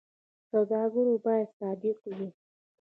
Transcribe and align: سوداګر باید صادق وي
سوداګر 0.49 1.07
باید 1.25 1.49
صادق 1.57 1.97
وي 2.13 2.27